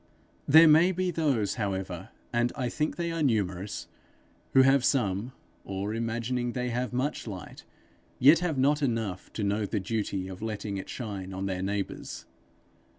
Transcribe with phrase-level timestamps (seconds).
[0.47, 3.87] There may be those, however, and I think they are numerous,
[4.53, 5.31] who, having some,
[5.63, 7.65] or imagining they have much light,
[8.17, 12.25] yet have not enough to know the duty of letting it shine on their neighbours.